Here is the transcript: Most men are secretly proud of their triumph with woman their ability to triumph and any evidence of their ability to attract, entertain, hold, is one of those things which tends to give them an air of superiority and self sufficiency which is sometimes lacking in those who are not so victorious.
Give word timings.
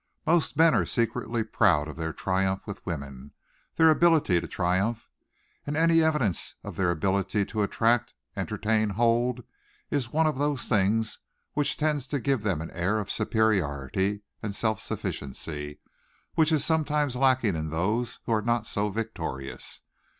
Most 0.25 0.57
men 0.57 0.73
are 0.73 0.83
secretly 0.83 1.43
proud 1.43 1.87
of 1.87 1.95
their 1.95 2.11
triumph 2.11 2.65
with 2.65 2.83
woman 2.87 3.33
their 3.75 3.89
ability 3.89 4.41
to 4.41 4.47
triumph 4.47 5.11
and 5.63 5.77
any 5.77 6.01
evidence 6.01 6.55
of 6.63 6.75
their 6.75 6.89
ability 6.89 7.45
to 7.45 7.61
attract, 7.61 8.15
entertain, 8.35 8.89
hold, 8.89 9.43
is 9.91 10.09
one 10.11 10.25
of 10.25 10.39
those 10.39 10.67
things 10.67 11.19
which 11.53 11.77
tends 11.77 12.07
to 12.07 12.19
give 12.19 12.41
them 12.41 12.61
an 12.61 12.71
air 12.71 12.97
of 12.97 13.11
superiority 13.11 14.23
and 14.41 14.55
self 14.55 14.79
sufficiency 14.81 15.77
which 16.33 16.51
is 16.51 16.65
sometimes 16.65 17.15
lacking 17.15 17.55
in 17.55 17.69
those 17.69 18.21
who 18.25 18.31
are 18.31 18.41
not 18.41 18.65
so 18.65 18.89
victorious. 18.89 19.81